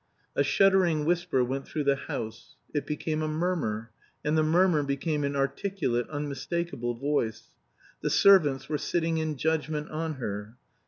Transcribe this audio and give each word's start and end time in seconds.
A 0.35 0.43
shuddering 0.43 1.05
whisper 1.05 1.43
went 1.43 1.67
through 1.67 1.83
the 1.83 1.95
house; 1.95 2.55
it 2.73 2.87
became 2.87 3.21
a 3.21 3.27
murmur, 3.27 3.91
and 4.25 4.35
the 4.35 4.41
murmur 4.41 4.81
became 4.81 5.23
an 5.23 5.35
articulate, 5.35 6.09
unmistakable 6.09 6.95
voice. 6.95 7.49
The 8.01 8.09
servants 8.09 8.67
were 8.67 8.79
sitting 8.79 9.19
in 9.19 9.35
judgment 9.37 9.91
on 9.91 10.15
her. 10.15 10.55